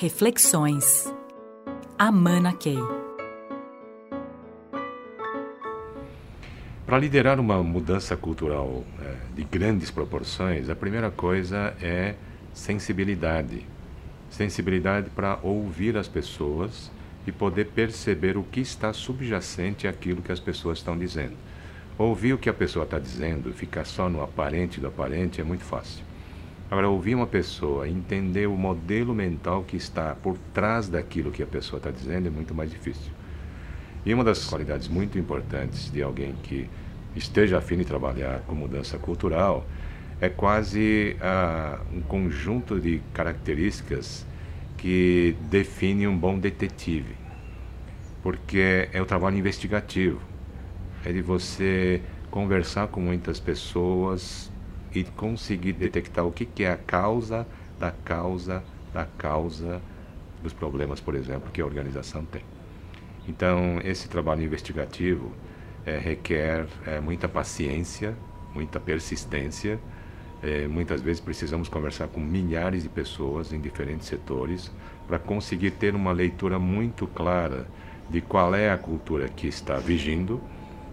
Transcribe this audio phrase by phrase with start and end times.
[0.00, 1.12] Reflexões.
[1.98, 2.78] Amana Key.
[6.86, 12.14] Para liderar uma mudança cultural é, de grandes proporções, a primeira coisa é
[12.54, 13.66] sensibilidade.
[14.30, 16.92] Sensibilidade para ouvir as pessoas
[17.26, 21.34] e poder perceber o que está subjacente àquilo que as pessoas estão dizendo.
[21.98, 25.64] Ouvir o que a pessoa está dizendo, ficar só no aparente do aparente é muito
[25.64, 26.06] fácil.
[26.70, 31.46] Agora, ouvir uma pessoa, entender o modelo mental que está por trás daquilo que a
[31.46, 33.10] pessoa está dizendo é muito mais difícil.
[34.04, 36.68] E uma das qualidades muito importantes de alguém que
[37.16, 39.66] esteja afim de trabalhar com mudança cultural
[40.20, 44.26] é quase uh, um conjunto de características
[44.76, 47.16] que define um bom detetive.
[48.22, 50.20] Porque é o trabalho investigativo,
[51.04, 54.50] é de você conversar com muitas pessoas,
[54.94, 57.46] e conseguir detectar o que, que é a causa
[57.78, 59.80] da causa da causa
[60.42, 62.42] dos problemas, por exemplo, que a organização tem.
[63.28, 65.32] Então, esse trabalho investigativo
[65.84, 68.16] é, requer é, muita paciência,
[68.54, 69.78] muita persistência.
[70.42, 74.70] É, muitas vezes precisamos conversar com milhares de pessoas em diferentes setores
[75.06, 77.66] para conseguir ter uma leitura muito clara
[78.08, 80.40] de qual é a cultura que está vigindo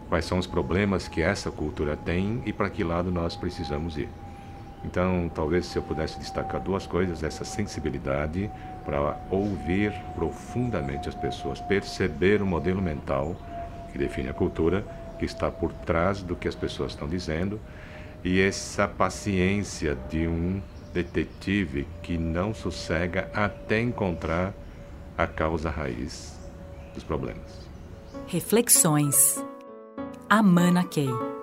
[0.09, 4.09] quais são os problemas que essa cultura tem e para que lado nós precisamos ir.
[4.83, 8.51] Então, talvez se eu pudesse destacar duas coisas, essa sensibilidade
[8.85, 13.35] para ouvir profundamente as pessoas, perceber o modelo mental
[13.91, 14.85] que define a cultura,
[15.17, 17.59] que está por trás do que as pessoas estão dizendo,
[18.23, 20.61] e essa paciência de um
[20.93, 24.53] detetive que não sossega até encontrar
[25.17, 26.37] a causa raiz
[26.93, 27.65] dos problemas.
[28.27, 29.43] Reflexões
[30.29, 31.34] Amana Key.